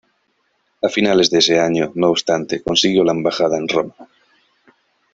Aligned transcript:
A 0.85 0.89
finales 0.95 1.29
de 1.29 1.37
ese 1.37 1.59
año, 1.59 1.91
no 1.93 2.09
obstante, 2.09 2.63
consiguió 2.63 3.03
la 3.03 3.11
embajada 3.11 3.59
en 3.59 3.67
Roma. 3.67 3.93